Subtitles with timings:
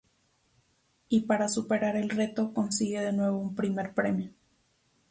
[1.09, 4.31] Y para superar el reto consigue de nuevo un primer premio.